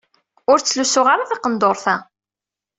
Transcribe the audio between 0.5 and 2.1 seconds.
Ur ttlusuɣ ara taqenduṛt-a.